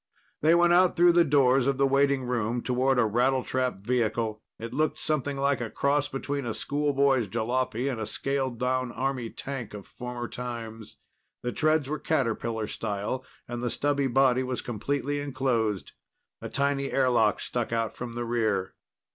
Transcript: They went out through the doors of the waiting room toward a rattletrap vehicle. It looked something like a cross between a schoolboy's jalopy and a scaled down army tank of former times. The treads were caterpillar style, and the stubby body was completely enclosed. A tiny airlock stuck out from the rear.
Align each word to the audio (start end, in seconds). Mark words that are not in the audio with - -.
They 0.41 0.55
went 0.55 0.73
out 0.73 0.95
through 0.95 1.11
the 1.11 1.23
doors 1.23 1.67
of 1.67 1.77
the 1.77 1.85
waiting 1.85 2.23
room 2.23 2.63
toward 2.63 2.97
a 2.97 3.05
rattletrap 3.05 3.79
vehicle. 3.81 4.41
It 4.57 4.73
looked 4.73 4.97
something 4.97 5.37
like 5.37 5.61
a 5.61 5.69
cross 5.69 6.07
between 6.09 6.43
a 6.43 6.55
schoolboy's 6.55 7.27
jalopy 7.27 7.87
and 7.87 8.01
a 8.01 8.07
scaled 8.07 8.57
down 8.57 8.91
army 8.93 9.29
tank 9.29 9.75
of 9.75 9.85
former 9.85 10.27
times. 10.27 10.95
The 11.43 11.51
treads 11.51 11.87
were 11.87 11.99
caterpillar 11.99 12.65
style, 12.65 13.23
and 13.47 13.61
the 13.61 13.69
stubby 13.69 14.07
body 14.07 14.41
was 14.41 14.63
completely 14.63 15.19
enclosed. 15.19 15.91
A 16.41 16.49
tiny 16.49 16.89
airlock 16.91 17.39
stuck 17.39 17.71
out 17.71 17.95
from 17.95 18.13
the 18.13 18.25
rear. 18.25 18.73